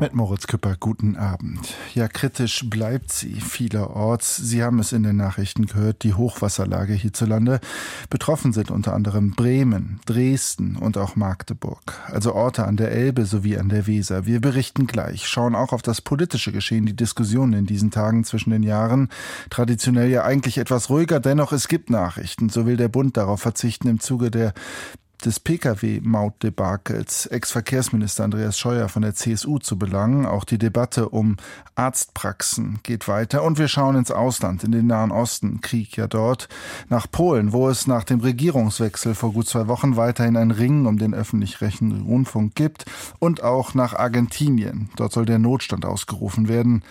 [0.00, 1.74] Mit Moritz Küpper, guten Abend.
[1.94, 4.36] Ja, kritisch bleibt sie vielerorts.
[4.36, 7.60] Sie haben es in den Nachrichten gehört, die Hochwasserlage hierzulande.
[8.10, 13.56] Betroffen sind unter anderem Bremen, Dresden und auch Magdeburg, also Orte an der Elbe sowie
[13.56, 14.26] an der Weser.
[14.26, 18.50] Wir berichten gleich, schauen auch auf das politische Geschehen, die Diskussionen in diesen Tagen zwischen
[18.50, 19.08] den Jahren.
[19.48, 22.48] Traditionell ja eigentlich etwas ruhiger, dennoch es gibt Nachrichten.
[22.48, 24.54] So will der Bund darauf verzichten im Zuge der
[25.24, 30.26] des Pkw-Mautdebakels Ex-Verkehrsminister Andreas Scheuer von der CSU zu belangen.
[30.26, 31.36] Auch die Debatte um
[31.74, 33.42] Arztpraxen geht weiter.
[33.42, 36.48] Und wir schauen ins Ausland, in den Nahen Osten, Krieg ja dort,
[36.88, 40.98] nach Polen, wo es nach dem Regierungswechsel vor gut zwei Wochen weiterhin ein Ringen um
[40.98, 42.84] den öffentlich-rechtlichen Rundfunk gibt.
[43.18, 44.90] Und auch nach Argentinien.
[44.96, 46.82] Dort soll der Notstand ausgerufen werden.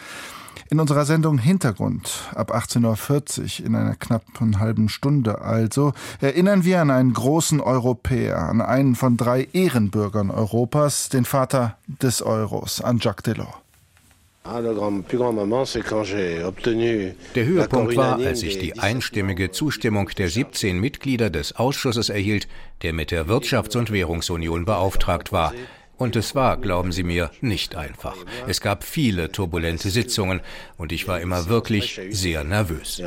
[0.69, 6.81] In unserer Sendung Hintergrund ab 18.40 Uhr in einer knappen halben Stunde also erinnern wir
[6.81, 12.99] an einen großen Europäer, an einen von drei Ehrenbürgern Europas, den Vater des Euros, an
[12.99, 13.53] Jacques Delors.
[17.35, 22.49] Der Höhepunkt war, als ich die einstimmige Zustimmung der 17 Mitglieder des Ausschusses erhielt,
[22.81, 25.53] der mit der Wirtschafts- und Währungsunion beauftragt war.
[25.95, 28.15] Und es war, glauben Sie mir, nicht einfach.
[28.47, 30.41] Es gab viele turbulente Sitzungen
[30.77, 33.01] und ich war immer wirklich sehr nervös.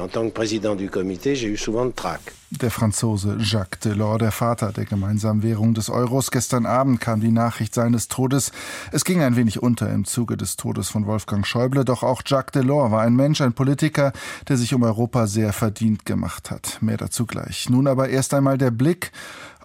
[2.51, 6.31] Der Franzose Jacques Delors, der Vater der gemeinsamen Währung des Euros.
[6.31, 8.53] Gestern Abend kam die Nachricht seines Todes.
[8.93, 11.84] Es ging ein wenig unter im Zuge des Todes von Wolfgang Schäuble.
[11.84, 14.12] Doch auch Jacques Delors war ein Mensch, ein Politiker,
[14.48, 16.78] der sich um Europa sehr verdient gemacht hat.
[16.81, 17.69] Mehr dazu gleich.
[17.69, 19.11] Nun aber erst einmal der Blick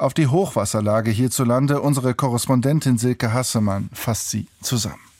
[0.01, 1.81] auf die Hochwasserlage hierzulande.
[1.81, 5.10] Unsere Korrespondentin Silke Hassemann fasst sie zusammen.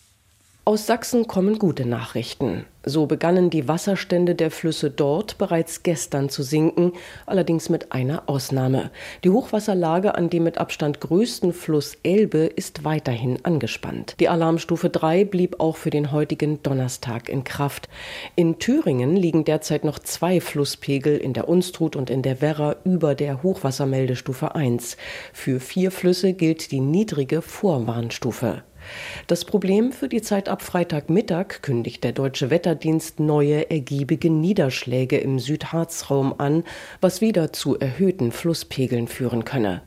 [0.64, 2.66] Aus Sachsen kommen gute Nachrichten.
[2.86, 6.94] So begannen die Wasserstände der Flüsse dort bereits gestern zu sinken,
[7.26, 8.92] allerdings mit einer Ausnahme.
[9.24, 14.16] Die Hochwasserlage an dem mit Abstand größten Fluss Elbe ist weiterhin angespannt.
[14.20, 17.90] Die Alarmstufe 3 blieb auch für den heutigen Donnerstag in Kraft.
[18.36, 23.16] In Thüringen liegen derzeit noch zwei Flusspegel in der Unstrut und in der Werra über
[23.16, 24.96] der Hochwassermeldestufe 1.
[25.34, 28.62] Für vier Flüsse gilt die niedrige Vorwarnstufe.
[29.28, 35.40] Das Problem für die Zeit ab Freitagmittag kündigt der Deutsche Wetterdienst neue ergiebige Niederschläge im
[35.40, 36.64] Südharzraum an,
[37.00, 39.82] was wieder zu erhöhten Flusspegeln führen könne.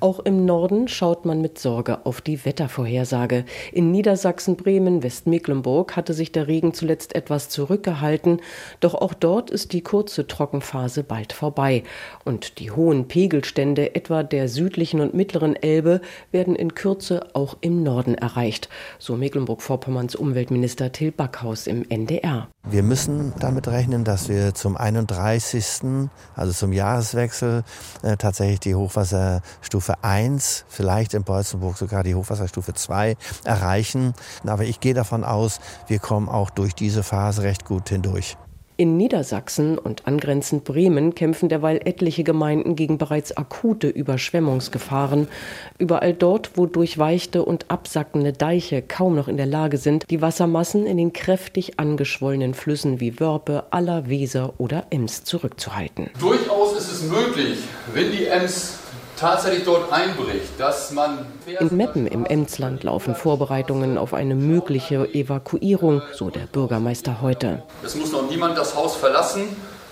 [0.00, 3.44] Auch im Norden schaut man mit Sorge auf die Wettervorhersage.
[3.72, 8.40] In Niedersachsen, Bremen, Westmecklenburg hatte sich der Regen zuletzt etwas zurückgehalten,
[8.80, 11.82] doch auch dort ist die kurze Trockenphase bald vorbei
[12.24, 16.00] und die hohen Pegelstände etwa der südlichen und mittleren Elbe
[16.32, 18.68] werden in Kürze auch im Norden erreicht erreicht,
[18.98, 22.48] so Mecklenburg-Vorpommerns Umweltminister Till Backhaus im NDR.
[22.68, 27.64] Wir müssen damit rechnen, dass wir zum 31., also zum Jahreswechsel,
[28.02, 34.14] äh, tatsächlich die Hochwasserstufe 1, vielleicht in Beutzenburg sogar die Hochwasserstufe 2 erreichen.
[34.46, 38.36] Aber ich gehe davon aus, wir kommen auch durch diese Phase recht gut hindurch.
[38.80, 45.28] In Niedersachsen und angrenzend Bremen kämpfen derweil etliche Gemeinden gegen bereits akute Überschwemmungsgefahren.
[45.76, 50.86] Überall dort, wo durchweichte und absackende Deiche kaum noch in der Lage sind, die Wassermassen
[50.86, 56.08] in den kräftig angeschwollenen Flüssen wie Wörpe, Aller, Weser oder Ems zurückzuhalten.
[56.18, 57.58] Durchaus ist es möglich,
[57.92, 58.78] wenn die Ems
[59.20, 61.26] tatsächlich dort einbricht, dass man.
[61.46, 67.62] In Meppen im Emsland laufen Vorbereitungen auf eine mögliche Evakuierung, so der Bürgermeister heute.
[67.84, 69.44] Es muss noch niemand das Haus verlassen.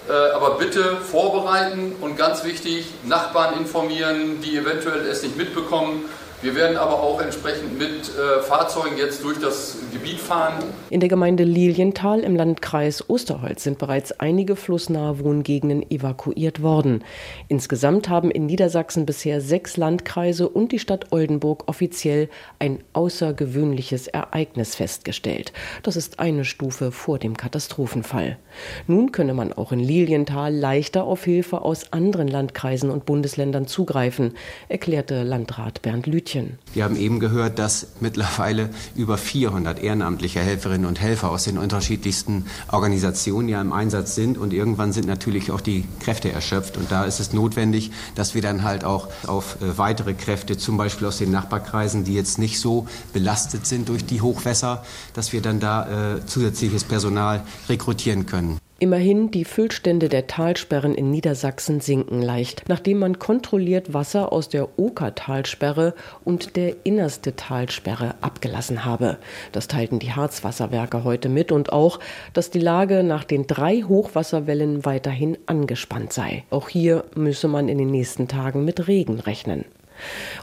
[0.09, 6.07] Äh, aber bitte vorbereiten und ganz wichtig, Nachbarn informieren, die eventuell es nicht mitbekommen.
[6.41, 10.63] Wir werden aber auch entsprechend mit äh, Fahrzeugen jetzt durch das Gebiet fahren.
[10.89, 17.03] In der Gemeinde Lilienthal im Landkreis Osterholz sind bereits einige flussnahe Wohngegenden evakuiert worden.
[17.49, 22.29] Insgesamt haben in Niedersachsen bisher sechs Landkreise und die Stadt Oldenburg offiziell
[22.61, 25.53] ein außergewöhnliches Ereignis festgestellt.
[25.83, 28.39] Das ist eine Stufe vor dem Katastrophenfall.
[28.87, 34.35] Nun könne man auch in Lilienthal leichter auf Hilfe aus anderen Landkreisen und Bundesländern zugreifen,
[34.69, 36.28] erklärte Landrat Bernd Lüth.
[36.29, 36.59] Brötchen.
[36.75, 42.47] Wir haben eben gehört, dass mittlerweile über 400 ehrenamtliche Helferinnen und Helfer aus den unterschiedlichsten
[42.71, 47.05] Organisationen ja im Einsatz sind und irgendwann sind natürlich auch die Kräfte erschöpft und da
[47.05, 51.19] ist es notwendig, dass wir dann halt auch auf äh, weitere Kräfte, zum Beispiel aus
[51.19, 54.85] den Nachbarkreisen, die jetzt nicht so belastet sind durch die Hochwässer,
[55.15, 58.59] dass wir dann da äh, zusätzliches Personal rekrutieren können.
[58.81, 64.79] Immerhin, die Füllstände der Talsperren in Niedersachsen sinken leicht, nachdem man kontrolliert Wasser aus der
[64.79, 65.95] Okertalsperre
[66.25, 69.19] und der innerste Talsperre abgelassen habe.
[69.51, 71.99] Das teilten die Harzwasserwerke heute mit und auch,
[72.35, 76.45] dass die Lage nach den drei Hochwasserwellen weiterhin angespannt sei.
[76.51, 79.65] Auch hier müsse man in den nächsten Tagen mit Regen rechnen.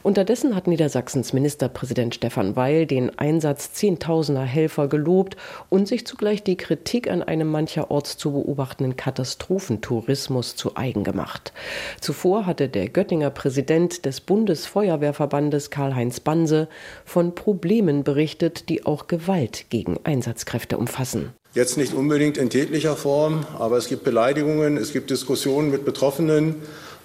[0.03, 5.37] Unterdessen hat Niedersachsens Ministerpräsident Stefan Weil den Einsatz Zehntausender Helfer gelobt
[5.69, 11.53] und sich zugleich die Kritik an einem mancherorts zu beobachtenden Katastrophentourismus zu eigen gemacht.
[12.01, 16.67] Zuvor hatte der Göttinger Präsident des Bundesfeuerwehrverbandes Karl-Heinz Banse
[17.05, 21.33] von Problemen berichtet, die auch Gewalt gegen Einsatzkräfte umfassen.
[21.53, 26.55] Jetzt nicht unbedingt in tätlicher Form, aber es gibt Beleidigungen, es gibt Diskussionen mit Betroffenen.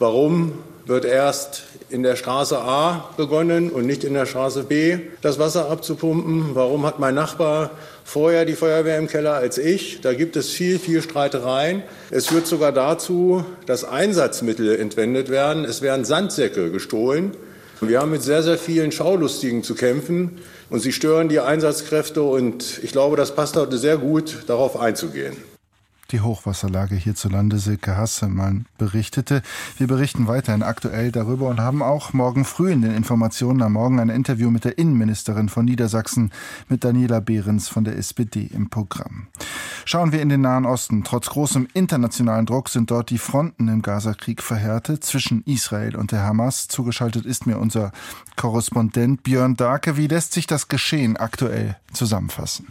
[0.01, 0.55] Warum
[0.87, 5.71] wird erst in der Straße A begonnen und nicht in der Straße B das Wasser
[5.71, 6.55] abzupumpen?
[6.55, 7.71] Warum hat mein Nachbar
[8.05, 10.01] vorher die Feuerwehr im Keller als ich?
[10.01, 11.83] Da gibt es viel, viel Streitereien.
[12.11, 15.65] Es führt sogar dazu, dass Einsatzmittel entwendet werden.
[15.65, 17.33] Es werden Sandsäcke gestohlen.
[17.81, 20.39] Wir haben mit sehr, sehr vielen Schaulustigen zu kämpfen
[20.69, 25.50] und sie stören die Einsatzkräfte und ich glaube, das passt heute sehr gut, darauf einzugehen
[26.13, 27.59] die Hochwasserlage hierzulande.
[27.59, 29.43] Silke Hassemann berichtete.
[29.79, 34.01] Wir berichten weiterhin aktuell darüber und haben auch morgen früh in den Informationen am Morgen
[34.01, 36.33] ein Interview mit der Innenministerin von Niedersachsen,
[36.69, 39.29] mit Daniela Behrens von der SPD im Programm.
[39.85, 41.05] Schauen wir in den Nahen Osten.
[41.05, 46.23] Trotz großem internationalen Druck sind dort die Fronten im Gazakrieg verhärtet zwischen Israel und der
[46.23, 46.69] Hamas.
[46.69, 47.93] Zugeschaltet ist mir unser
[48.37, 49.97] Korrespondent Björn Darke.
[49.97, 52.69] Wie lässt sich das Geschehen aktuell zusammenfassen?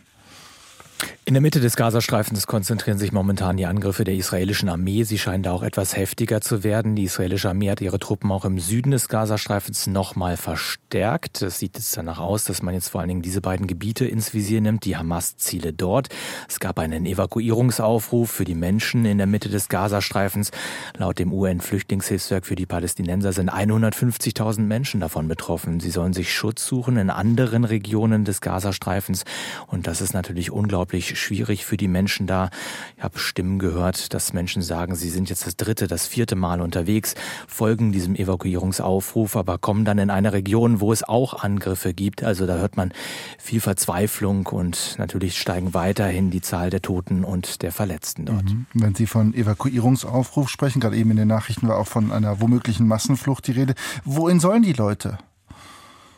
[1.30, 5.04] In der Mitte des Gazastreifens konzentrieren sich momentan die Angriffe der israelischen Armee.
[5.04, 6.96] Sie scheinen da auch etwas heftiger zu werden.
[6.96, 11.44] Die israelische Armee hat ihre Truppen auch im Süden des Gazastreifens nochmal verstärkt.
[11.44, 14.34] Es sieht jetzt danach aus, dass man jetzt vor allen Dingen diese beiden Gebiete ins
[14.34, 16.10] Visier nimmt, die Hamas-Ziele dort.
[16.48, 20.50] Es gab einen Evakuierungsaufruf für die Menschen in der Mitte des Gazastreifens.
[20.98, 25.80] Laut dem UN-Flüchtlingshilfswerk für die Palästinenser sind 150.000 Menschen davon betroffen.
[25.80, 29.26] Sie sollen sich Schutz suchen in anderen Regionen des Gazastreifens.
[29.68, 32.50] Und das ist natürlich unglaublich unglaublich schwierig für die Menschen da.
[32.98, 36.62] Ich habe Stimmen gehört, dass Menschen sagen, sie sind jetzt das dritte, das vierte Mal
[36.62, 37.14] unterwegs,
[37.48, 42.24] folgen diesem Evakuierungsaufruf, aber kommen dann in eine Region, wo es auch Angriffe gibt.
[42.24, 42.92] Also da hört man
[43.38, 48.46] viel Verzweiflung und natürlich steigen weiterhin die Zahl der Toten und der Verletzten dort.
[48.46, 48.66] Mhm.
[48.74, 52.88] Wenn Sie von Evakuierungsaufruf sprechen, gerade eben in den Nachrichten war auch von einer womöglichen
[52.88, 53.76] Massenflucht die Rede.
[54.06, 55.20] Wohin sollen die Leute?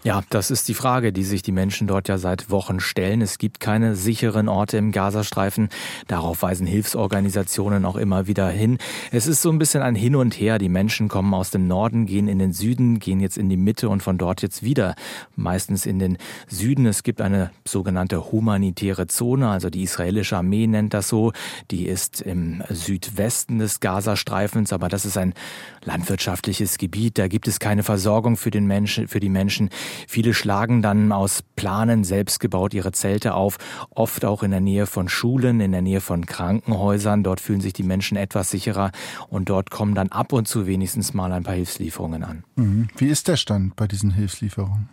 [0.04, 3.22] Ja, das ist die Frage, die sich die Menschen dort ja seit Wochen stellen.
[3.22, 5.70] Es gibt keine sicheren Orte im Gazastreifen.
[6.08, 8.80] Darauf weisen Hilfsorganisationen auch immer wieder hin.
[9.12, 10.58] Es ist so ein bisschen ein Hin und Her.
[10.58, 13.90] Die Menschen kommen aus dem Norden, gehen in den Süden, gehen jetzt in die Mitte
[13.90, 14.96] und von dort jetzt wieder
[15.36, 16.18] meistens in den
[16.48, 16.88] Süden.
[16.88, 21.32] Es gibt eine sogenannte humanitäre Zone, also die israelische Armee nennt das so.
[21.70, 25.36] Die ist im Südwesten des Gazastreifens, aber das ist ein
[25.84, 27.20] landwirtschaftliches Gebiet.
[27.20, 29.70] Da gibt es keine Versorgung für den Menschen, für die Menschen.
[30.08, 33.58] Viele schlagen dann aus Planen selbst gebaut ihre Zelte auf,
[33.90, 37.24] oft auch in der Nähe von Schulen, in der Nähe von Krankenhäusern.
[37.24, 38.92] Dort fühlen sich die Menschen etwas sicherer
[39.30, 42.44] und dort kommen dann ab und zu wenigstens mal ein paar Hilfslieferungen an.
[42.56, 42.88] Mhm.
[42.98, 44.90] Wie ist der Stand bei diesen Hilfslieferungen?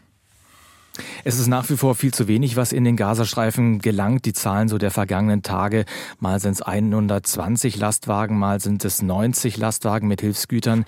[1.24, 4.24] Es ist nach wie vor viel zu wenig, was in den Gazastreifen gelangt.
[4.24, 5.84] Die Zahlen so der vergangenen Tage,
[6.20, 10.84] mal sind es 120 Lastwagen, mal sind es 90 Lastwagen mit Hilfsgütern,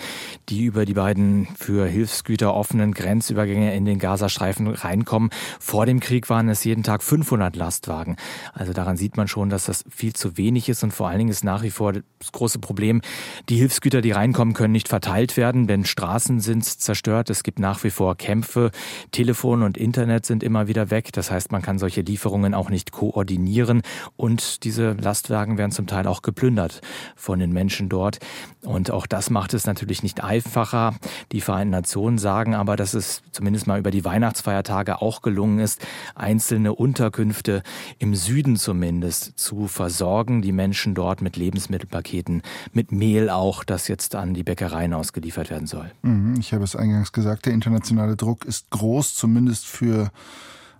[0.48, 5.30] die über die beiden für Hilfsgüter offenen Grenzübergänge in den Gazastreifen reinkommen.
[5.58, 8.16] Vor dem Krieg waren es jeden Tag 500 Lastwagen.
[8.52, 11.30] Also daran sieht man schon, dass das viel zu wenig ist und vor allen Dingen
[11.30, 13.00] ist nach wie vor das große Problem,
[13.48, 17.30] die Hilfsgüter, die reinkommen, können nicht verteilt werden, denn Straßen sind zerstört.
[17.30, 18.70] Es gibt nach wie vor Kämpfe,
[19.10, 21.12] Telefon und Internet Internet sind immer wieder weg.
[21.12, 23.82] Das heißt, man kann solche Lieferungen auch nicht koordinieren
[24.16, 26.80] und diese Lastwagen werden zum Teil auch geplündert
[27.16, 28.18] von den Menschen dort.
[28.62, 30.94] Und auch das macht es natürlich nicht einfacher.
[31.32, 35.86] Die Vereinten Nationen sagen aber, dass es zumindest mal über die Weihnachtsfeiertage auch gelungen ist,
[36.14, 37.62] einzelne Unterkünfte
[37.98, 42.40] im Süden zumindest zu versorgen, die Menschen dort mit Lebensmittelpaketen,
[42.72, 45.90] mit Mehl auch, das jetzt an die Bäckereien ausgeliefert werden soll.
[46.00, 50.10] Mhm, ich habe es eingangs gesagt, der internationale Druck ist groß, zumindest für für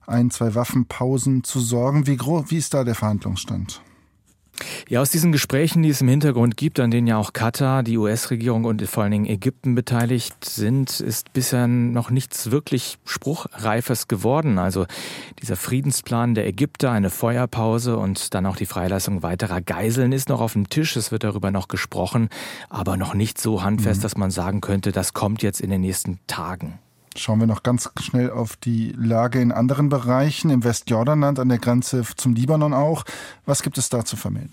[0.06, 2.06] ein, zwei Waffenpausen zu sorgen.
[2.06, 3.82] Wie, wie ist da der Verhandlungsstand?
[4.90, 7.96] Ja, aus diesen Gesprächen, die es im Hintergrund gibt, an denen ja auch Katar, die
[7.96, 14.58] US-Regierung und vor allen Dingen Ägypten beteiligt sind, ist bisher noch nichts wirklich Spruchreifes geworden.
[14.58, 14.84] Also
[15.40, 20.42] dieser Friedensplan der Ägypter, eine Feuerpause und dann auch die Freilassung weiterer Geiseln ist noch
[20.42, 20.94] auf dem Tisch.
[20.96, 22.28] Es wird darüber noch gesprochen,
[22.68, 24.02] aber noch nicht so handfest, mhm.
[24.02, 26.78] dass man sagen könnte, das kommt jetzt in den nächsten Tagen.
[27.16, 31.58] Schauen wir noch ganz schnell auf die Lage in anderen Bereichen, im Westjordanland, an der
[31.58, 33.04] Grenze zum Libanon auch.
[33.46, 34.52] Was gibt es da zu vermelden?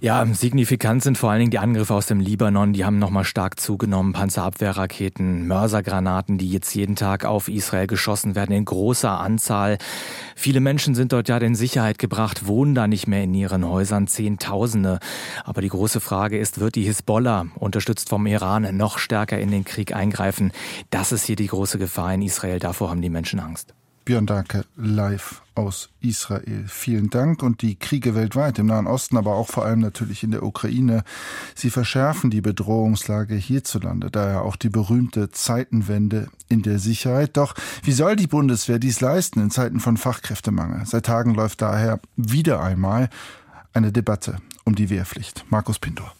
[0.00, 2.72] Ja, signifikant sind vor allen Dingen die Angriffe aus dem Libanon.
[2.72, 4.12] Die haben nochmal stark zugenommen.
[4.12, 9.78] Panzerabwehrraketen, Mörsergranaten, die jetzt jeden Tag auf Israel geschossen werden in großer Anzahl.
[10.34, 14.06] Viele Menschen sind dort ja in Sicherheit gebracht, wohnen da nicht mehr in ihren Häusern,
[14.06, 14.98] Zehntausende.
[15.44, 19.64] Aber die große Frage ist, wird die Hisbollah, unterstützt vom Iran, noch stärker in den
[19.64, 20.52] Krieg eingreifen?
[20.90, 22.58] Das ist hier die große Gefahr in Israel.
[22.58, 23.74] Davor haben die Menschen Angst.
[24.06, 26.66] Björn Danke live aus Israel.
[26.68, 27.42] Vielen Dank.
[27.42, 31.02] Und die Kriege weltweit im Nahen Osten, aber auch vor allem natürlich in der Ukraine,
[31.56, 37.36] sie verschärfen die Bedrohungslage hierzulande, daher auch die berühmte Zeitenwende in der Sicherheit.
[37.36, 40.86] Doch wie soll die Bundeswehr dies leisten in Zeiten von Fachkräftemangel?
[40.86, 43.10] Seit Tagen läuft daher wieder einmal
[43.72, 45.44] eine Debatte um die Wehrpflicht.
[45.50, 46.14] Markus Pindor.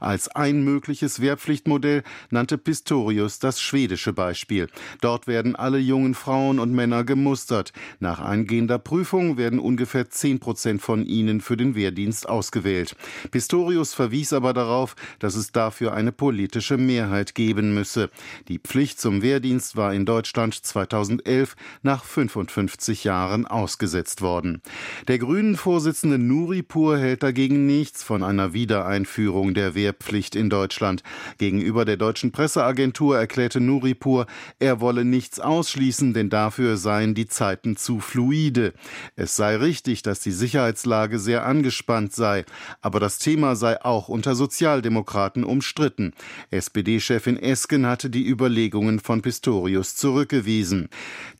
[0.00, 4.68] Als ein mögliches Wehrpflichtmodell nannte Pistorius das schwedische Beispiel.
[5.02, 7.74] Dort werden alle jungen Frauen und Männer gemustert.
[7.98, 12.96] Nach eingehender Prüfung werden ungefähr zehn Prozent von ihnen für den Wehrdienst ausgewählt.
[13.30, 18.10] Pistorius verwies aber darauf, dass es dafür eine politische Mehrheit geben müsse.
[18.48, 24.62] Die Pflicht zum Wehrdienst war in Deutschland 2011 nach 55 Jahren ausgesetzt worden.
[25.08, 29.89] Der Grünen-Vorsitzende Nuripur hält dagegen nichts von einer Wiedereinführung der Wehrpflicht.
[29.90, 31.02] Wehrpflicht in Deutschland.
[31.38, 34.26] Gegenüber der deutschen Presseagentur erklärte Nuripur,
[34.60, 38.72] er wolle nichts ausschließen, denn dafür seien die Zeiten zu fluide.
[39.16, 42.44] Es sei richtig, dass die Sicherheitslage sehr angespannt sei,
[42.80, 46.12] aber das Thema sei auch unter Sozialdemokraten umstritten.
[46.50, 50.88] SPD-Chefin Esken hatte die Überlegungen von Pistorius zurückgewiesen.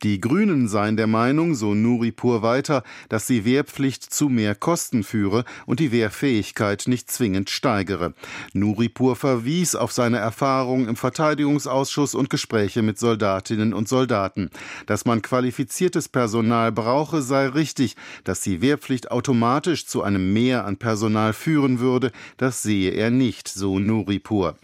[0.03, 5.45] Die Grünen seien der Meinung, so Nuripur weiter, dass die Wehrpflicht zu mehr Kosten führe
[5.65, 8.13] und die Wehrfähigkeit nicht zwingend steigere.
[8.53, 14.49] Nuripur verwies auf seine Erfahrungen im Verteidigungsausschuss und Gespräche mit Soldatinnen und Soldaten.
[14.85, 17.95] Dass man qualifiziertes Personal brauche, sei richtig.
[18.23, 23.47] Dass die Wehrpflicht automatisch zu einem Mehr an Personal führen würde, das sehe er nicht,
[23.47, 24.55] so Nuripur.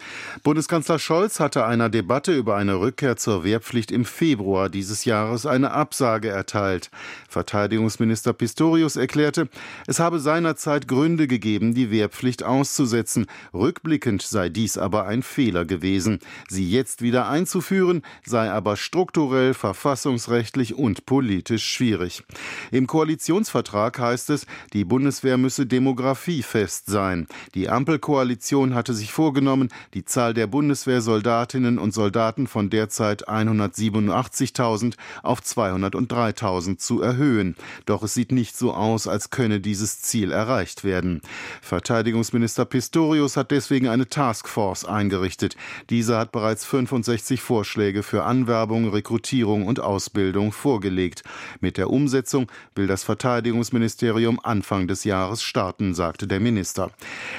[0.42, 5.72] Bundeskanzler Scholz hatte einer Debatte über eine Rückkehr zur Wehrpflicht im Februar dieses Jahres eine
[5.72, 6.90] Absage erteilt.
[7.28, 9.48] Verteidigungsminister Pistorius erklärte,
[9.86, 13.26] es habe seinerzeit Gründe gegeben, die Wehrpflicht auszusetzen.
[13.68, 16.20] Rückblickend sei dies aber ein Fehler gewesen.
[16.48, 22.24] Sie jetzt wieder einzuführen, sei aber strukturell, verfassungsrechtlich und politisch schwierig.
[22.70, 27.26] Im Koalitionsvertrag heißt es, die Bundeswehr müsse demografiefest sein.
[27.54, 35.40] Die Ampelkoalition hatte sich vorgenommen, die Zahl der Bundeswehrsoldatinnen und Soldaten von derzeit 187.000 auf
[35.40, 37.54] 203.000 zu erhöhen.
[37.84, 41.20] Doch es sieht nicht so aus, als könne dieses Ziel erreicht werden.
[41.60, 45.56] Verteidigungsminister Pistorius hat deswegen eine Taskforce eingerichtet.
[45.90, 51.22] Diese hat bereits 65 Vorschläge für Anwerbung, Rekrutierung und Ausbildung vorgelegt.
[51.60, 56.90] Mit der Umsetzung will das Verteidigungsministerium Anfang des Jahres starten, sagte der Minister.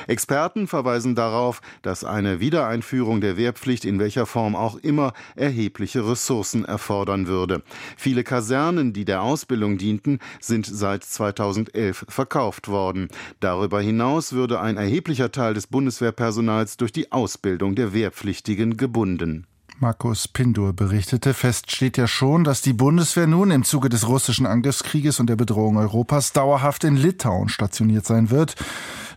[0.08, 6.66] Experten verweisen darauf, dass eine Wiedereinführung der Wehrpflicht in welcher Form auch immer erhebliche Ressourcen
[6.66, 7.63] erfordern würde.
[7.98, 13.10] Viele Kasernen, die der Ausbildung dienten, sind seit 2011 verkauft worden.
[13.39, 19.46] Darüber hinaus würde ein erheblicher Teil des Bundes Bundeswehrpersonals durch die Ausbildung der Wehrpflichtigen gebunden.
[19.79, 24.46] Markus Pindur berichtete, fest steht ja schon, dass die Bundeswehr nun im Zuge des russischen
[24.46, 28.56] Angriffskrieges und der Bedrohung Europas dauerhaft in Litauen stationiert sein wird.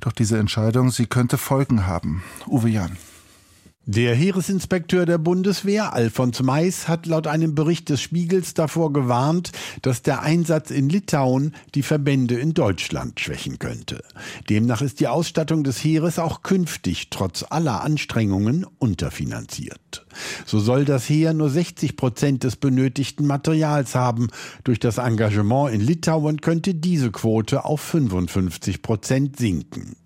[0.00, 2.22] Doch diese Entscheidung, sie könnte Folgen haben.
[2.46, 2.96] Uwe Jan.
[3.84, 9.50] Der Heeresinspekteur der Bundeswehr, Alfons Mais, hat laut einem Bericht des Spiegels davor gewarnt,
[9.82, 14.04] dass der Einsatz in Litauen die Verbände in Deutschland schwächen könnte.
[14.48, 20.06] Demnach ist die Ausstattung des Heeres auch künftig trotz aller Anstrengungen unterfinanziert.
[20.46, 24.28] So soll das Heer nur 60 Prozent des benötigten Materials haben.
[24.62, 29.96] Durch das Engagement in Litauen könnte diese Quote auf 55 Prozent sinken.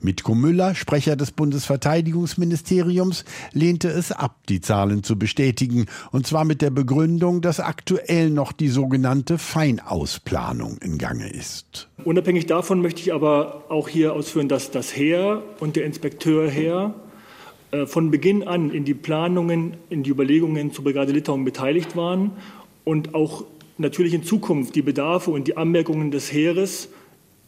[0.00, 6.62] Mitko Müller, Sprecher des Bundesverteidigungsministeriums, lehnte es ab, die Zahlen zu bestätigen, und zwar mit
[6.62, 11.88] der Begründung, dass aktuell noch die sogenannte Feinausplanung in Gange ist.
[12.04, 16.94] Unabhängig davon möchte ich aber auch hier ausführen, dass das Heer und der Inspekteur Heer
[17.72, 22.32] äh, von Beginn an in die Planungen, in die Überlegungen zur Brigade Litauen beteiligt waren
[22.84, 23.44] und auch
[23.78, 26.88] natürlich in Zukunft die Bedarfe und die Anmerkungen des Heeres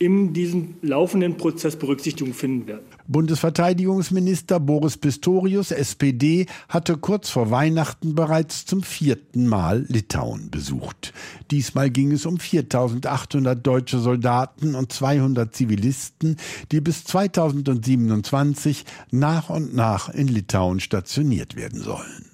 [0.03, 2.83] in diesem laufenden Prozess Berücksichtigung finden werden.
[3.07, 11.13] Bundesverteidigungsminister Boris Pistorius, SPD, hatte kurz vor Weihnachten bereits zum vierten Mal Litauen besucht.
[11.53, 16.37] Diesmal ging es um 4800 deutsche Soldaten und 200 Zivilisten,
[16.73, 22.32] die bis 2027 nach und nach in Litauen stationiert werden sollen.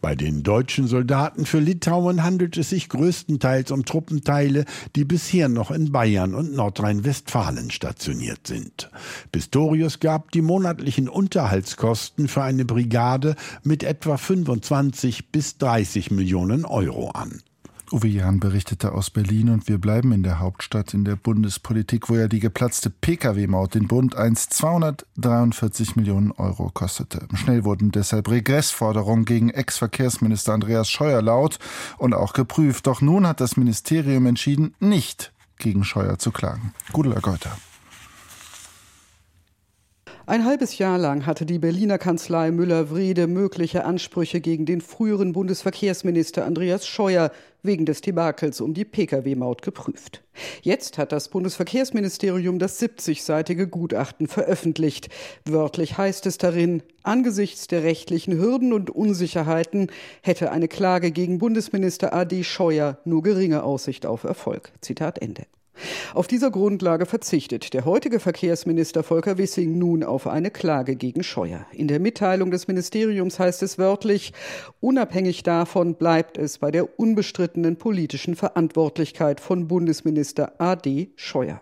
[0.00, 4.64] Bei den deutschen Soldaten für Litauen handelt es sich größtenteils um Truppenteile,
[4.96, 8.90] die bisher noch in Bayern und Nordrhein-Westfalen stationiert sind.
[9.32, 17.10] Pistorius gab die monatlichen Unterhaltskosten für eine Brigade mit etwa 25 bis 30 Millionen Euro
[17.10, 17.42] an.
[17.92, 22.14] Uwe Jahn berichtete aus Berlin und wir bleiben in der Hauptstadt in der Bundespolitik, wo
[22.14, 27.26] ja die geplatzte Pkw-Maut den Bund einst 243 Millionen Euro kostete.
[27.34, 31.58] Schnell wurden deshalb Regressforderungen gegen Ex-Verkehrsminister Andreas Scheuer laut
[31.98, 32.86] und auch geprüft.
[32.86, 36.72] Doch nun hat das Ministerium entschieden, nicht gegen Scheuer zu klagen.
[36.92, 37.56] Gudela Geuter.
[40.30, 46.44] Ein halbes Jahr lang hatte die Berliner Kanzlei Müller-Wrede mögliche Ansprüche gegen den früheren Bundesverkehrsminister
[46.44, 47.32] Andreas Scheuer
[47.64, 50.22] wegen des Debakels um die Pkw-Maut geprüft.
[50.62, 55.08] Jetzt hat das Bundesverkehrsministerium das 70-seitige Gutachten veröffentlicht.
[55.46, 59.88] Wörtlich heißt es darin, angesichts der rechtlichen Hürden und Unsicherheiten
[60.22, 64.70] hätte eine Klage gegen Bundesminister AD Scheuer nur geringe Aussicht auf Erfolg.
[64.80, 65.42] Zitat Ende.
[66.14, 71.66] Auf dieser Grundlage verzichtet der heutige Verkehrsminister Volker Wissing nun auf eine Klage gegen Scheuer.
[71.72, 74.32] In der Mitteilung des Ministeriums heißt es wörtlich,
[74.80, 81.60] unabhängig davon bleibt es bei der unbestrittenen politischen Verantwortlichkeit von Bundesminister AD Scheuer.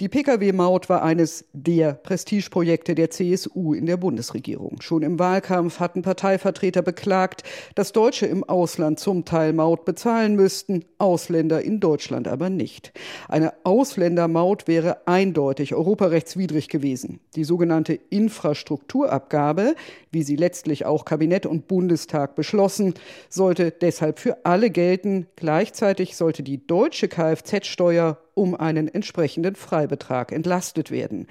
[0.00, 4.80] Die Pkw-Maut war eines der Prestigeprojekte der CSU in der Bundesregierung.
[4.80, 7.44] Schon im Wahlkampf hatten Parteivertreter beklagt,
[7.74, 12.92] dass Deutsche im Ausland zum Teil Maut bezahlen müssten, Ausländer in Deutschland aber nicht.
[13.28, 17.20] Eine Ausländermaut wäre eindeutig europarechtswidrig gewesen.
[17.36, 19.74] Die sogenannte Infrastrukturabgabe,
[20.10, 22.94] wie sie letztlich auch Kabinett und Bundestag beschlossen,
[23.28, 25.26] sollte deshalb für alle gelten.
[25.36, 31.26] Gleichzeitig sollte die deutsche Kfz-Steuer um einen entsprechenden Freibetrag entlastet werden.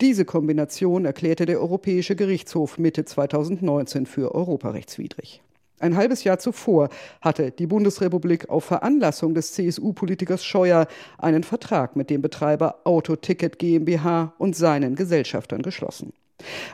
[0.00, 5.42] Diese Kombination erklärte der Europäische Gerichtshof Mitte 2019 für europarechtswidrig.
[5.80, 6.88] Ein halbes Jahr zuvor
[7.20, 10.86] hatte die Bundesrepublik auf Veranlassung des CSU-Politikers Scheuer
[11.18, 16.12] einen Vertrag mit dem Betreiber Autoticket GmbH und seinen Gesellschaftern geschlossen.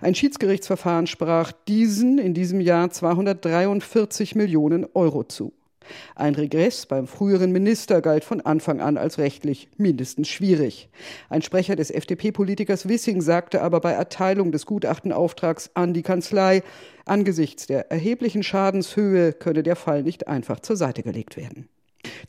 [0.00, 5.52] Ein Schiedsgerichtsverfahren sprach diesen in diesem Jahr 243 Millionen Euro zu.
[6.14, 10.88] Ein Regress beim früheren Minister galt von Anfang an als rechtlich mindestens schwierig.
[11.28, 16.62] Ein Sprecher des FDP-Politikers Wissing sagte aber bei Erteilung des Gutachtenauftrags an die Kanzlei,
[17.06, 21.69] angesichts der erheblichen Schadenshöhe könne der Fall nicht einfach zur Seite gelegt werden.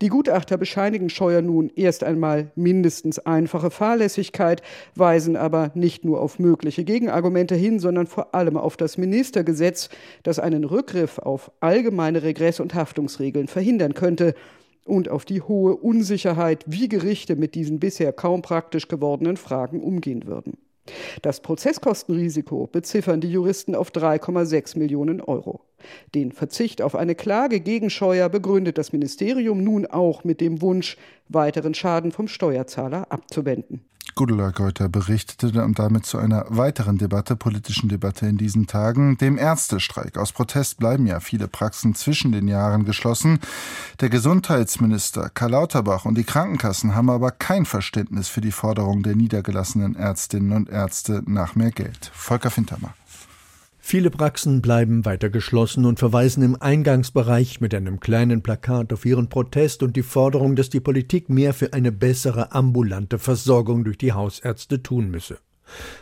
[0.01, 4.61] Die Gutachter bescheinigen Scheuer nun erst einmal mindestens einfache Fahrlässigkeit,
[4.95, 9.89] weisen aber nicht nur auf mögliche Gegenargumente hin, sondern vor allem auf das Ministergesetz,
[10.23, 14.33] das einen Rückgriff auf allgemeine Regress- und Haftungsregeln verhindern könnte
[14.85, 20.25] und auf die hohe Unsicherheit, wie Gerichte mit diesen bisher kaum praktisch gewordenen Fragen umgehen
[20.25, 20.57] würden.
[21.21, 25.61] Das Prozesskostenrisiko beziffern die Juristen auf 3,6 Millionen Euro.
[26.15, 30.97] Den Verzicht auf eine Klage gegen Scheuer begründet das Ministerium nun auch mit dem Wunsch,
[31.29, 33.85] weiteren Schaden vom Steuerzahler abzuwenden.
[34.15, 39.37] Gudula Geuter berichtete und damit zu einer weiteren Debatte, politischen Debatte in diesen Tagen, dem
[39.37, 40.17] Ärztestreik.
[40.17, 43.39] Aus Protest bleiben ja viele Praxen zwischen den Jahren geschlossen.
[43.99, 49.15] Der Gesundheitsminister Karl Lauterbach und die Krankenkassen haben aber kein Verständnis für die Forderung der
[49.15, 52.11] niedergelassenen Ärztinnen und Ärzte nach mehr Geld.
[52.13, 52.93] Volker Fintermer.
[53.91, 59.27] Viele Praxen bleiben weiter geschlossen und verweisen im Eingangsbereich mit einem kleinen Plakat auf ihren
[59.27, 64.13] Protest und die Forderung, dass die Politik mehr für eine bessere ambulante Versorgung durch die
[64.13, 65.39] Hausärzte tun müsse.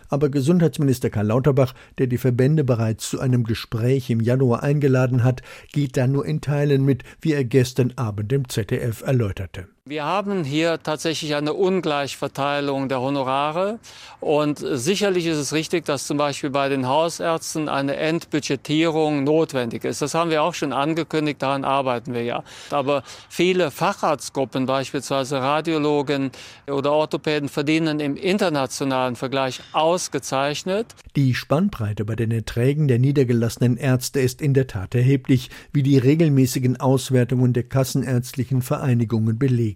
[0.08, 5.41] Aber Gesundheitsminister Karl Lauterbach, der die Verbände bereits zu einem Gespräch im Januar eingeladen hat,
[5.71, 9.67] geht da nur in Teilen mit, wie er gestern Abend im ZDF erläuterte.
[9.85, 13.79] Wir haben hier tatsächlich eine Ungleichverteilung der Honorare
[14.19, 20.01] und sicherlich ist es richtig, dass zum Beispiel bei den Hausärzten eine Endbudgetierung notwendig ist.
[20.01, 22.43] Das haben wir auch schon angekündigt, daran arbeiten wir ja.
[22.71, 26.31] Aber viele Facharztgruppen, beispielsweise Radiologen
[26.67, 30.93] oder Orthopäden, verdienen im internationalen Vergleich ausgezeichnet.
[31.15, 35.97] Die Spannbreite bei den Erträgen der niedergelassenen Ärzte ist in der Tat erheblich, wie die
[35.97, 39.68] regelmäßigen Auswertungen der kassenärztlichen Vereinigungen belegen.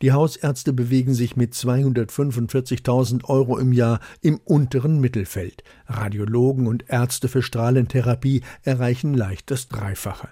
[0.00, 5.64] Die Hausärzte bewegen sich mit 245.000 Euro im Jahr im unteren Mittelfeld.
[5.86, 10.28] Radiologen und Ärzte für Strahlentherapie erreichen leicht das Dreifache.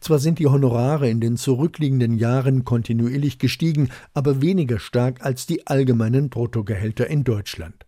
[0.00, 5.66] Zwar sind die Honorare in den zurückliegenden Jahren kontinuierlich gestiegen, aber weniger stark als die
[5.66, 7.86] allgemeinen Bruttogehälter in Deutschland.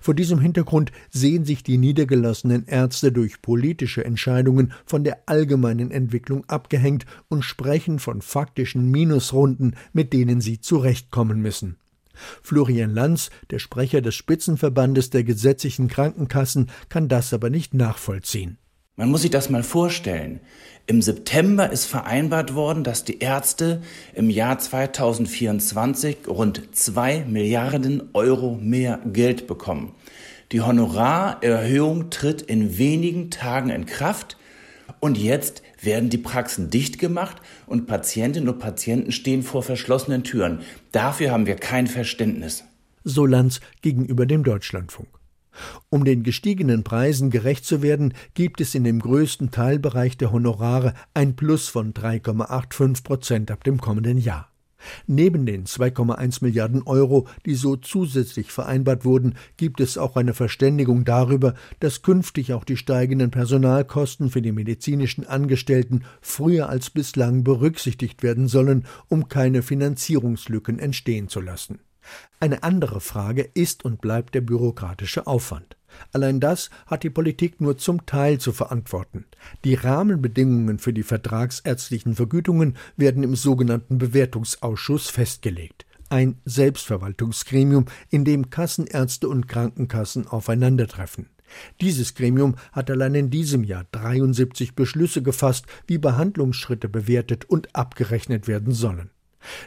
[0.00, 6.44] Vor diesem Hintergrund sehen sich die niedergelassenen Ärzte durch politische Entscheidungen von der allgemeinen Entwicklung
[6.46, 11.76] abgehängt und sprechen von faktischen Minusrunden, mit denen sie zurechtkommen müssen.
[12.42, 18.58] Florian Lanz, der Sprecher des Spitzenverbandes der gesetzlichen Krankenkassen, kann das aber nicht nachvollziehen.
[18.96, 20.38] Man muss sich das mal vorstellen.
[20.86, 23.82] Im September ist vereinbart worden, dass die Ärzte
[24.14, 29.96] im Jahr 2024 rund zwei Milliarden Euro mehr Geld bekommen.
[30.52, 34.36] Die Honorarerhöhung tritt in wenigen Tagen in Kraft
[35.00, 40.60] und jetzt werden die Praxen dicht gemacht und Patientinnen und Patienten stehen vor verschlossenen Türen.
[40.92, 42.62] Dafür haben wir kein Verständnis.
[43.02, 45.08] So Lanz gegenüber dem Deutschlandfunk.
[45.90, 50.94] Um den gestiegenen Preisen gerecht zu werden, gibt es in dem größten Teilbereich der Honorare
[51.14, 54.50] ein Plus von 3,85 Prozent ab dem kommenden Jahr.
[55.06, 61.04] Neben den 2,1 Milliarden Euro, die so zusätzlich vereinbart wurden, gibt es auch eine Verständigung
[61.04, 68.22] darüber, dass künftig auch die steigenden Personalkosten für die medizinischen Angestellten früher als bislang berücksichtigt
[68.22, 71.80] werden sollen, um keine Finanzierungslücken entstehen zu lassen.
[72.40, 75.76] Eine andere Frage ist und bleibt der bürokratische Aufwand.
[76.12, 79.26] Allein das hat die Politik nur zum Teil zu verantworten.
[79.64, 85.86] Die Rahmenbedingungen für die vertragsärztlichen Vergütungen werden im sogenannten Bewertungsausschuss festgelegt.
[86.10, 91.30] Ein Selbstverwaltungsgremium, in dem Kassenärzte und Krankenkassen aufeinandertreffen.
[91.80, 98.48] Dieses Gremium hat allein in diesem Jahr 73 Beschlüsse gefasst, wie Behandlungsschritte bewertet und abgerechnet
[98.48, 99.10] werden sollen.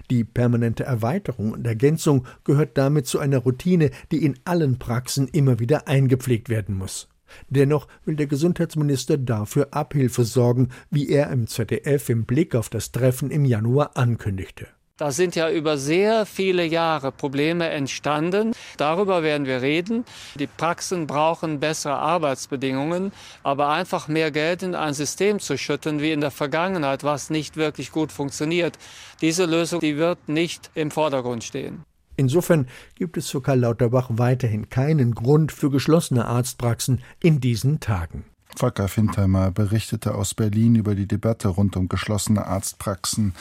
[0.10, 5.60] Die permanente Erweiterung und Ergänzung gehört damit zu einer Routine, die in allen Praxen immer
[5.60, 7.08] wieder eingepflegt werden muss.
[7.50, 12.92] Dennoch will der Gesundheitsminister dafür Abhilfe sorgen, wie er im ZDF im Blick auf das
[12.92, 14.68] Treffen im Januar ankündigte.
[14.98, 18.54] Da sind ja über sehr viele Jahre Probleme entstanden.
[18.78, 20.06] Darüber werden wir reden.
[20.40, 23.12] Die Praxen brauchen bessere Arbeitsbedingungen,
[23.44, 27.58] aber einfach mehr Geld in ein System zu schütten wie in der Vergangenheit, was nicht
[27.58, 28.80] wirklich gut funktioniert.
[29.22, 31.84] Diese Lösung, die wird nicht im Vordergrund stehen.
[32.16, 38.26] Insofern gibt es für Karl Lauterbach weiterhin keinen Grund für geschlossene Arztpraxen in diesen Tagen.
[38.58, 43.34] Volker Fintheimer berichtete aus Berlin über die Debatte rund um geschlossene Arztpraxen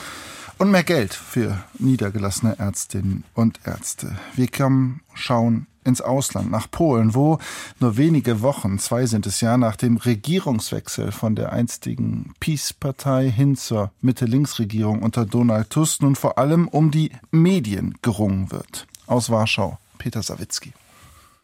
[0.59, 4.15] und mehr Geld für niedergelassene Ärztinnen und Ärzte.
[4.35, 7.39] Wir kommen schauen ins Ausland, nach Polen, wo
[7.79, 13.55] nur wenige Wochen, zwei sind es ja, nach dem Regierungswechsel von der einstigen Peace-Partei hin
[13.55, 18.85] zur Mitte-Links-Regierung unter Donald Tusk nun vor allem um die Medien gerungen wird.
[19.07, 20.73] Aus Warschau, Peter Sawicki.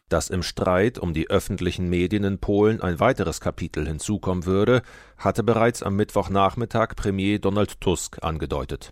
[0.10, 4.84] Dass im Streit um die öffentlichen Medien in Polen ein weiteres Kapitel hinzukommen würde,
[5.18, 8.92] hatte bereits am Mittwochnachmittag Premier Donald Tusk angedeutet.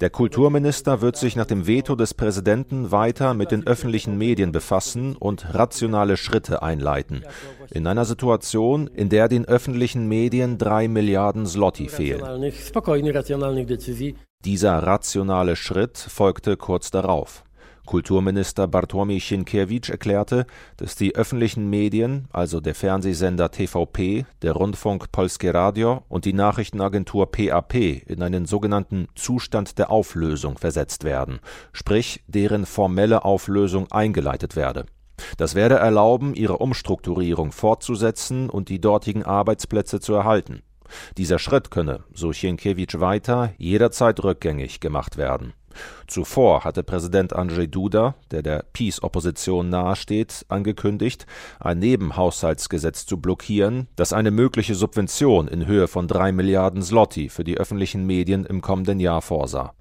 [0.00, 5.16] Der Kulturminister wird sich nach dem Veto des Präsidenten weiter mit den öffentlichen Medien befassen
[5.16, 7.24] und rationale Schritte einleiten.
[7.70, 12.22] In einer Situation, in der den öffentlichen Medien drei Milliarden Zloty fehlen.
[14.44, 17.44] Dieser rationale Schritt folgte kurz darauf.
[17.86, 20.46] Kulturminister Bartłomiej Sienkiewicz erklärte,
[20.78, 27.30] dass die öffentlichen Medien, also der Fernsehsender TVP, der Rundfunk Polskie Radio und die Nachrichtenagentur
[27.30, 31.38] PAP in einen sogenannten Zustand der Auflösung versetzt werden,
[31.72, 34.86] sprich deren formelle Auflösung eingeleitet werde.
[35.36, 40.62] Das werde erlauben, ihre Umstrukturierung fortzusetzen und die dortigen Arbeitsplätze zu erhalten.
[41.16, 45.52] Dieser Schritt könne, so Sienkiewicz weiter, jederzeit rückgängig gemacht werden.
[46.06, 51.26] Zuvor hatte Präsident Andrzej Duda, der der Peace-Opposition nahesteht, angekündigt,
[51.60, 57.44] ein Nebenhaushaltsgesetz zu blockieren, das eine mögliche Subvention in Höhe von drei Milliarden Zloty für
[57.44, 59.74] die öffentlichen Medien im kommenden Jahr vorsah.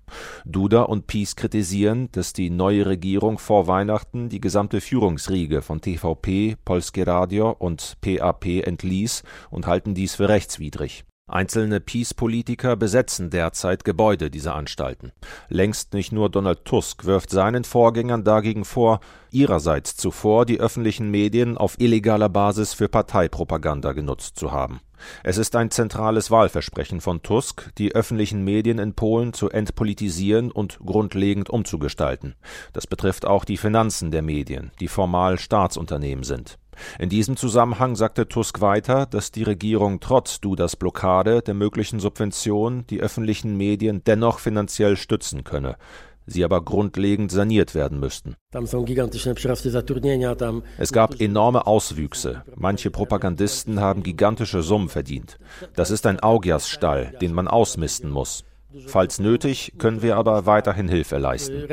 [0.46, 6.58] Duda und Peace kritisieren, dass die neue Regierung vor Weihnachten die gesamte Führungsriege von TVP,
[6.66, 11.06] Polskie Radio und PAP entließ und halten dies für rechtswidrig.
[11.32, 15.12] Einzelne Peace-Politiker besetzen derzeit Gebäude dieser Anstalten.
[15.48, 19.00] Längst nicht nur Donald Tusk wirft seinen Vorgängern dagegen vor,
[19.32, 24.82] ihrerseits zuvor die öffentlichen Medien auf illegaler Basis für Parteipropaganda genutzt zu haben.
[25.24, 30.80] Es ist ein zentrales Wahlversprechen von Tusk, die öffentlichen Medien in Polen zu entpolitisieren und
[30.80, 32.36] grundlegend umzugestalten.
[32.74, 36.58] Das betrifft auch die Finanzen der Medien, die formal Staatsunternehmen sind.
[37.00, 42.86] In diesem Zusammenhang sagte Tusk weiter, dass die Regierung trotz Dudas Blockade der möglichen Subvention
[42.90, 45.78] die öffentlichen Medien dennoch finanziell stützen könne
[46.26, 48.36] sie aber grundlegend saniert werden müssten.
[50.78, 52.44] Es gab enorme Auswüchse.
[52.56, 55.38] Manche Propagandisten haben gigantische Summen verdient.
[55.76, 58.44] Das ist ein Augiasstall, den man ausmisten muss.
[58.88, 61.68] Falls nötig, können wir aber weiterhin Hilfe leisten.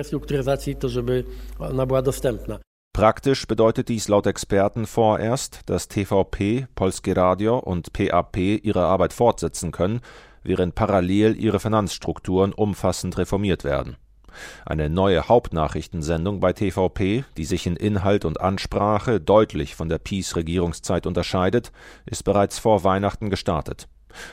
[2.99, 9.71] Praktisch bedeutet dies laut Experten vorerst, dass TVP, Polskie Radio und PAP ihre Arbeit fortsetzen
[9.71, 10.01] können,
[10.43, 13.99] während parallel ihre Finanzstrukturen umfassend reformiert werden.
[14.67, 21.07] Eine neue Hauptnachrichtensendung bei TVP, die sich in Inhalt und Ansprache deutlich von der Peace-Regierungszeit
[21.07, 21.71] unterscheidet,
[22.05, 23.87] ist bereits vor Weihnachten gestartet.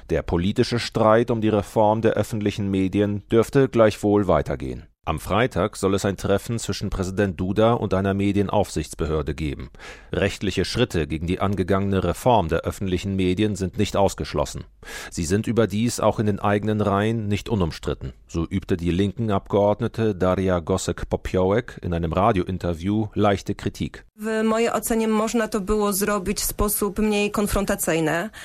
[0.10, 4.88] Der politische Streit um die Reform der öffentlichen Medien dürfte gleichwohl weitergehen.
[5.08, 9.70] Am Freitag soll es ein Treffen zwischen Präsident Duda und einer Medienaufsichtsbehörde geben.
[10.12, 14.64] Rechtliche Schritte gegen die angegangene Reform der öffentlichen Medien sind nicht ausgeschlossen.
[15.12, 18.14] Sie sind überdies auch in den eigenen Reihen nicht unumstritten.
[18.28, 24.06] So übte die linken Abgeordnete Daria Gosek-Popiołek in einem Radiointerview leichte Kritik.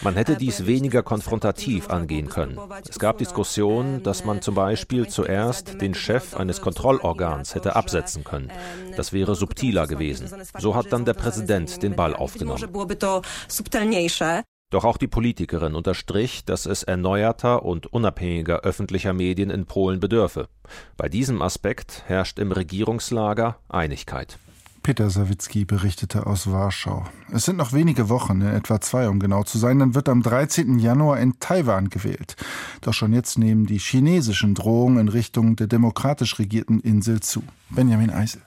[0.02, 2.58] Man hätte dies weniger konfrontativ angehen können.
[2.88, 8.50] Es gab Diskussionen, dass man zum Beispiel zuerst den Chef eines Kontrollorgans hätte absetzen können.
[8.96, 10.28] Das wäre subtiler gewesen.
[10.58, 12.60] So hat dann der Präsident den Ball aufgenommen.
[14.72, 20.48] Doch auch die Politikerin unterstrich, dass es erneuerter und unabhängiger öffentlicher Medien in Polen bedürfe.
[20.96, 24.38] Bei diesem Aspekt herrscht im Regierungslager Einigkeit.
[24.83, 27.05] Peter Sawicki berichtete aus Warschau.
[27.31, 30.21] Es sind noch wenige Wochen, in etwa zwei, um genau zu sein, dann wird am
[30.21, 30.77] 13.
[30.77, 32.35] Januar in Taiwan gewählt.
[32.81, 37.41] Doch schon jetzt nehmen die chinesischen Drohungen in Richtung der demokratisch regierten Insel zu.
[37.71, 38.43] Benjamin Eisel.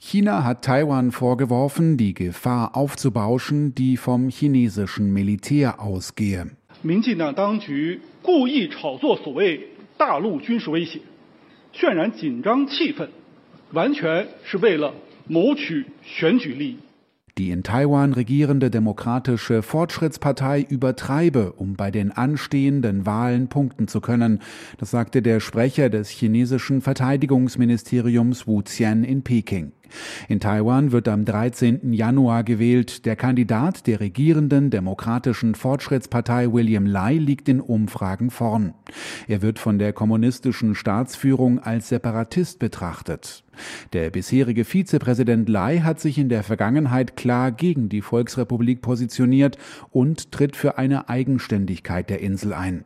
[0.00, 6.50] China hat Taiwan vorgeworfen, die Gefahr aufzubauschen, die vom chinesischen Militär ausgehe.
[6.82, 11.00] 民进党当局故意炒作所谓大陆军事威胁，
[11.72, 13.08] 渲染紧张气氛，
[13.72, 15.07] 完全是为了谋取选举利益。
[17.37, 24.41] die in Taiwan regierende Demokratische Fortschrittspartei übertreibe, um bei den anstehenden Wahlen punkten zu können.
[24.77, 29.71] Das sagte der Sprecher des chinesischen Verteidigungsministeriums Wu Qian in Peking.
[30.27, 31.93] In Taiwan wird am 13.
[31.93, 33.05] Januar gewählt.
[33.05, 38.73] Der Kandidat der regierenden Demokratischen Fortschrittspartei William Lai liegt in Umfragen vorn.
[39.27, 43.43] Er wird von der kommunistischen Staatsführung als Separatist betrachtet.
[43.93, 49.57] Der bisherige Vizepräsident Lai hat sich in der Vergangenheit klar gegen die Volksrepublik positioniert
[49.91, 52.85] und tritt für eine Eigenständigkeit der Insel ein.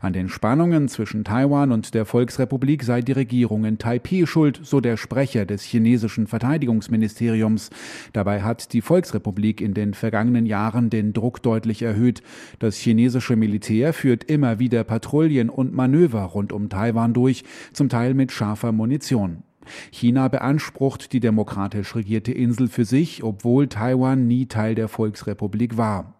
[0.00, 4.80] An den Spannungen zwischen Taiwan und der Volksrepublik sei die Regierung in Taipeh schuld, so
[4.80, 7.70] der Sprecher des chinesischen Verteidigungsministeriums.
[8.12, 12.22] Dabei hat die Volksrepublik in den vergangenen Jahren den Druck deutlich erhöht.
[12.58, 18.14] Das chinesische Militär führt immer wieder Patrouillen und Manöver rund um Taiwan durch, zum Teil
[18.14, 19.42] mit scharfer Munition.
[19.90, 26.15] China beansprucht die demokratisch regierte Insel für sich, obwohl Taiwan nie Teil der Volksrepublik war.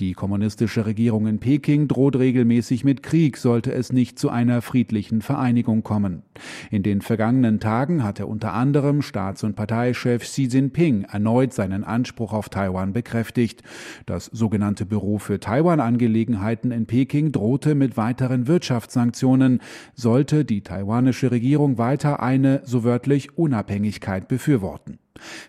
[0.00, 5.22] Die kommunistische Regierung in Peking droht regelmäßig mit Krieg, sollte es nicht zu einer friedlichen
[5.22, 6.22] Vereinigung kommen.
[6.70, 12.32] In den vergangenen Tagen hatte unter anderem Staats- und Parteichef Xi Jinping erneut seinen Anspruch
[12.32, 13.62] auf Taiwan bekräftigt.
[14.04, 19.60] Das sogenannte Büro für Taiwan-Angelegenheiten in Peking drohte mit weiteren Wirtschaftssanktionen,
[19.94, 24.98] sollte die taiwanische Regierung weiter eine, so wörtlich, Unabhängigkeit befürworten.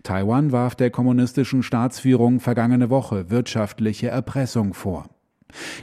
[0.03, 5.09] Taiwan warf der kommunistischen Staatsführung vergangene Woche wirtschaftliche Erpressung vor.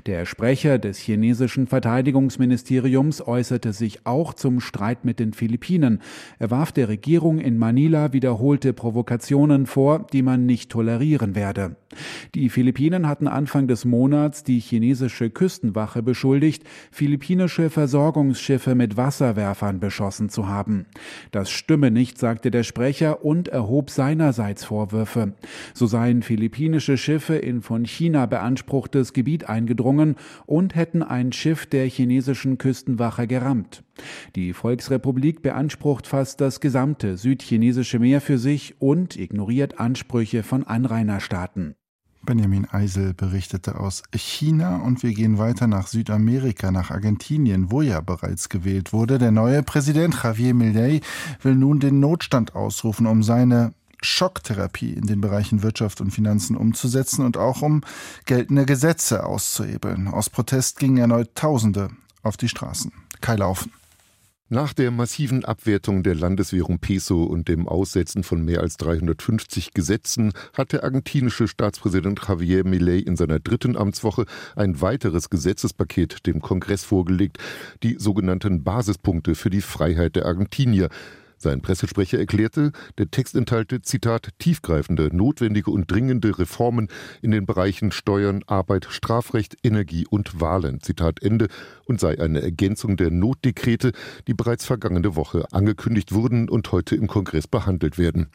[0.06, 6.00] Der Sprecher des chinesischen Verteidigungsministeriums äußerte sich auch zum Streit mit den Philippinen.
[6.38, 11.76] Er warf der Regierung in Manila wiederholte Provokationen vor, die man nicht tolerieren werde.
[12.34, 20.28] Die Philippinen hatten Anfang des Monats die chinesische Küstenwache beschuldigt, philippinische Versorgungsschiffe mit Wasserwerfern beschossen
[20.28, 20.86] zu haben.
[21.30, 25.34] Das stimme nicht, sagte der Sprecher und erhob seinerseits Vorwürfe.
[25.72, 31.86] So seien philippinische Schiffe in von China beanspruchtes Gebiet eingedrungen und hätten ein Schiff der
[31.86, 33.84] chinesischen Küstenwache gerammt.
[34.34, 41.76] Die Volksrepublik beansprucht fast das gesamte südchinesische Meer für sich und ignoriert Ansprüche von Anrainerstaaten.
[42.24, 48.00] Benjamin Eisel berichtete aus China und wir gehen weiter nach Südamerika, nach Argentinien, wo ja
[48.00, 49.18] bereits gewählt wurde.
[49.18, 51.00] Der neue Präsident Javier Milei
[51.42, 57.24] will nun den Notstand ausrufen, um seine Schocktherapie in den Bereichen Wirtschaft und Finanzen umzusetzen
[57.24, 57.82] und auch um
[58.26, 60.08] geltende Gesetze auszuhebeln.
[60.08, 61.90] Aus Protest gingen erneut Tausende
[62.22, 62.92] auf die Straßen.
[63.20, 63.72] Kai Laufen.
[64.50, 70.32] Nach der massiven Abwertung der Landeswährung Peso und dem Aussetzen von mehr als 350 Gesetzen
[70.52, 76.84] hat der argentinische Staatspräsident Javier Milei in seiner dritten Amtswoche ein weiteres Gesetzespaket dem Kongress
[76.84, 77.38] vorgelegt,
[77.82, 80.90] die sogenannten Basispunkte für die Freiheit der Argentinier.
[81.44, 86.88] Sein Pressesprecher erklärte, der Text enthalte, Zitat, tiefgreifende, notwendige und dringende Reformen
[87.20, 91.48] in den Bereichen Steuern, Arbeit, Strafrecht, Energie und Wahlen, Zitat Ende,
[91.84, 93.92] und sei eine Ergänzung der Notdekrete,
[94.26, 98.28] die bereits vergangene Woche angekündigt wurden und heute im Kongress behandelt werden.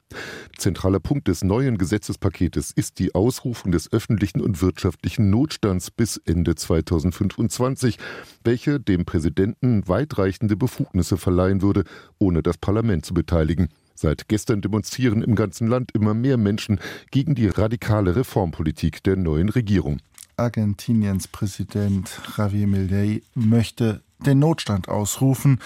[0.56, 6.54] Zentraler Punkt des neuen Gesetzespaketes ist die Ausrufung des öffentlichen und wirtschaftlichen Notstands bis Ende
[6.54, 7.98] 2025,
[8.44, 11.86] welcher dem Präsidenten weitreichende Befugnisse verleihen würde,
[12.20, 13.70] ohne das Parlament Parlament zu beteiligen.
[13.96, 16.80] Seit gestern demonstrieren im ganzen Land immer mehr Menschen
[17.12, 20.00] gegen die radikale Reformpolitik der neuen Regierung.
[20.38, 25.60] Argentiniens Präsident Javier Milei möchte den Notstand ausrufen.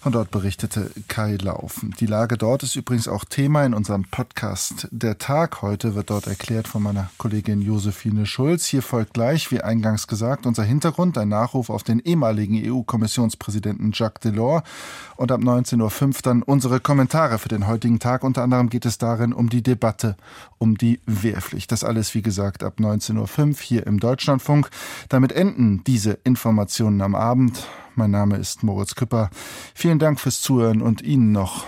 [0.00, 1.94] Von dort berichtete Kai Laufen.
[2.00, 4.88] Die Lage dort ist übrigens auch Thema in unserem Podcast.
[4.90, 8.66] Der Tag heute wird dort erklärt von meiner Kollegin Josephine Schulz.
[8.66, 14.20] Hier folgt gleich, wie eingangs gesagt, unser Hintergrund, ein Nachruf auf den ehemaligen EU-Kommissionspräsidenten Jacques
[14.20, 14.62] Delors.
[15.16, 18.24] Und ab 19.05 Uhr dann unsere Kommentare für den heutigen Tag.
[18.24, 20.16] Unter anderem geht es darin um die Debatte
[20.58, 21.70] um die Wehrpflicht.
[21.72, 24.70] Das alles, wie gesagt, ab 19.05 Uhr hier im Deutschlandfunk.
[25.08, 27.66] Damit enden diese Informationen am Abend.
[27.98, 29.28] Mein Name ist Moritz Küpper.
[29.74, 31.64] Vielen Dank fürs Zuhören und Ihnen noch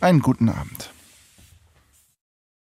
[0.00, 0.91] einen guten Abend.